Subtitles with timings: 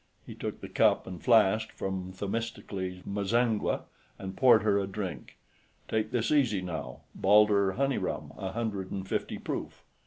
[0.25, 3.83] He took the cup and flask from Themistocles M'zangwe
[4.17, 5.37] and poured her a drink.
[5.87, 9.83] "Take this easy, now; Baldur honey rum, a hundred and fifty proof."